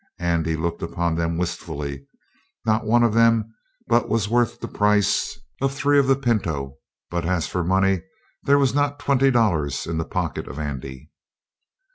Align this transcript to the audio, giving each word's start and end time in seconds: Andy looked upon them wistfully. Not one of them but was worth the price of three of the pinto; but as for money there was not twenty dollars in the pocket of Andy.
Andy 0.17 0.55
looked 0.55 0.81
upon 0.81 1.13
them 1.13 1.37
wistfully. 1.37 2.07
Not 2.65 2.87
one 2.87 3.03
of 3.03 3.13
them 3.13 3.53
but 3.85 4.09
was 4.09 4.27
worth 4.27 4.59
the 4.59 4.67
price 4.67 5.37
of 5.61 5.75
three 5.75 5.99
of 5.99 6.07
the 6.07 6.15
pinto; 6.15 6.77
but 7.11 7.23
as 7.23 7.45
for 7.45 7.63
money 7.63 8.01
there 8.41 8.57
was 8.57 8.73
not 8.73 8.97
twenty 8.97 9.29
dollars 9.29 9.85
in 9.85 9.99
the 9.99 10.03
pocket 10.05 10.47
of 10.47 10.57
Andy. 10.57 11.11